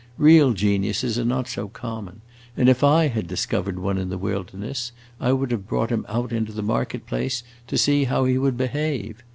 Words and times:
Real 0.17 0.53
geniuses 0.53 1.19
are 1.19 1.23
not 1.25 1.47
so 1.47 1.67
common, 1.67 2.21
and 2.57 2.67
if 2.67 2.83
I 2.83 3.05
had 3.05 3.27
discovered 3.27 3.77
one 3.77 3.99
in 3.99 4.09
the 4.09 4.17
wilderness, 4.17 4.93
I 5.19 5.31
would 5.31 5.51
have 5.51 5.67
brought 5.67 5.91
him 5.91 6.07
out 6.09 6.31
into 6.31 6.51
the 6.51 6.63
market 6.63 7.05
place 7.05 7.43
to 7.67 7.77
see 7.77 8.05
how 8.05 8.25
he 8.25 8.39
would 8.39 8.57
behave. 8.57 9.21